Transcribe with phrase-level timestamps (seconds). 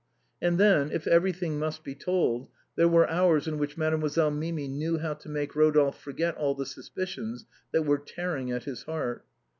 [0.41, 4.33] And then, if every thing must be told, there were hours in which Made moiselle
[4.33, 8.81] Mimi knew how to make Rodolphe forget all the suspicions that were tearing at his
[8.85, 9.23] heart.